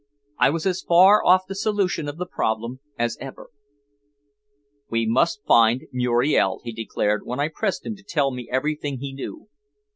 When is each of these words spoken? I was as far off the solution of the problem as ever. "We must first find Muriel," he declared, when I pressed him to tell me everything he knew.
I 0.39 0.49
was 0.49 0.65
as 0.65 0.81
far 0.81 1.23
off 1.23 1.43
the 1.47 1.53
solution 1.53 2.07
of 2.07 2.17
the 2.17 2.25
problem 2.25 2.79
as 2.97 3.17
ever. 3.21 3.51
"We 4.89 5.05
must 5.05 5.41
first 5.41 5.47
find 5.47 5.83
Muriel," 5.93 6.59
he 6.63 6.71
declared, 6.73 7.21
when 7.23 7.39
I 7.39 7.49
pressed 7.53 7.85
him 7.85 7.95
to 7.97 8.03
tell 8.03 8.31
me 8.31 8.49
everything 8.51 8.97
he 8.97 9.13
knew. 9.13 9.47